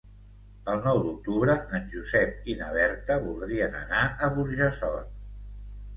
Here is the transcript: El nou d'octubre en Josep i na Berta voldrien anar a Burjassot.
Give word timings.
El 0.71 0.79
nou 0.85 1.01
d'octubre 1.07 1.57
en 1.79 1.85
Josep 1.95 2.49
i 2.53 2.57
na 2.63 2.71
Berta 2.79 3.21
voldrien 3.29 3.79
anar 3.85 4.01
a 4.09 4.31
Burjassot. 4.39 5.17